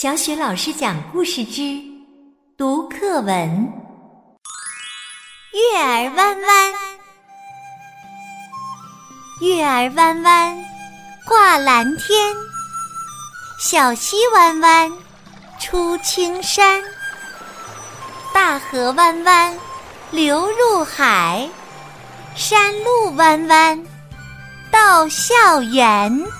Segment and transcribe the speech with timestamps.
[0.00, 1.78] 小雪老师讲故事之
[2.56, 3.70] 读课文：
[5.52, 6.72] 月儿弯弯，
[9.42, 10.64] 月儿弯弯
[11.26, 12.34] 挂蓝天，
[13.58, 14.90] 小溪弯弯
[15.58, 16.82] 出青山，
[18.32, 19.54] 大河弯弯
[20.10, 21.46] 流入海，
[22.34, 23.84] 山路弯弯
[24.70, 26.39] 到校园。